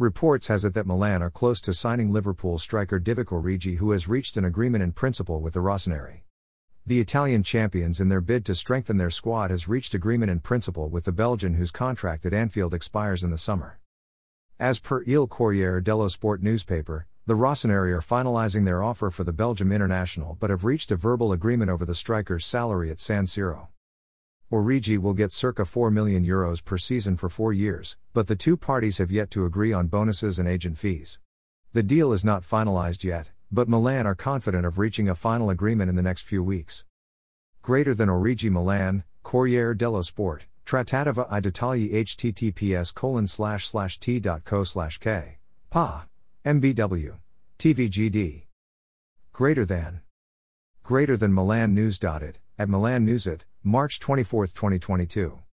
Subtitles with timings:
[0.00, 4.06] Reports has it that Milan are close to signing Liverpool striker Divock Origi who has
[4.06, 6.20] reached an agreement in principle with the Rossoneri.
[6.86, 10.88] The Italian champions in their bid to strengthen their squad has reached agreement in principle
[10.88, 13.80] with the Belgian whose contract at Anfield expires in the summer.
[14.60, 19.32] As per Il Corriere dello Sport newspaper, the Rossoneri are finalizing their offer for the
[19.32, 23.66] Belgium international but have reached a verbal agreement over the striker's salary at San Siro.
[24.50, 28.56] Origi will get circa 4 million euros per season for four years, but the two
[28.56, 31.18] parties have yet to agree on bonuses and agent fees.
[31.74, 35.90] The deal is not finalized yet, but Milan are confident of reaching a final agreement
[35.90, 36.86] in the next few weeks.
[37.60, 44.64] Greater than Origi Milan, Corriere dello Sport, Trattativa i dettagli https colon slash slash t.co
[44.64, 45.36] slash k.
[45.68, 46.06] Pa.
[46.46, 47.18] MBW.
[47.58, 48.44] TVGD.
[49.34, 50.00] Greater than.
[50.82, 51.98] Greater than Milan News.
[52.02, 53.26] It, at Milan News.
[53.26, 55.40] It, March 24, 2022.